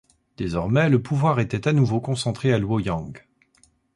Désormais 0.35 0.89
le 0.89 0.99
pouvoir 0.99 1.39
était 1.39 1.67
à 1.67 1.73
nouveau 1.73 2.01
concentré 2.01 2.51
à 2.51 2.57
Luoyang. 2.57 3.15